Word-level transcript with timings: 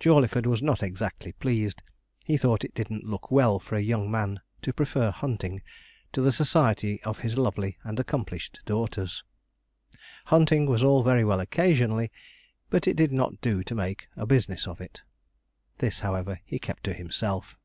Jawleyford 0.00 0.44
was 0.44 0.60
not 0.60 0.82
exactly 0.82 1.30
pleased; 1.34 1.84
he 2.24 2.36
thought 2.36 2.64
it 2.64 2.74
didn't 2.74 3.04
look 3.06 3.30
well 3.30 3.60
for 3.60 3.76
a 3.76 3.80
young 3.80 4.10
man 4.10 4.40
to 4.62 4.72
prefer 4.72 5.12
hunting 5.12 5.62
to 6.12 6.20
the 6.20 6.32
society 6.32 7.00
of 7.04 7.20
his 7.20 7.38
lovely 7.38 7.78
and 7.84 8.00
accomplished 8.00 8.58
daughters. 8.64 9.22
Hunting 10.24 10.66
was 10.66 10.82
all 10.82 11.04
very 11.04 11.24
well 11.24 11.38
occasionally, 11.38 12.10
but 12.70 12.88
it 12.88 12.96
did 12.96 13.12
not 13.12 13.40
do 13.40 13.62
to 13.62 13.74
make 13.76 14.08
a 14.16 14.26
business 14.26 14.66
of 14.66 14.80
it. 14.80 15.02
This, 15.78 16.00
however, 16.00 16.40
he 16.44 16.58
kept 16.58 16.82
to 16.82 16.92
himself. 16.92 17.56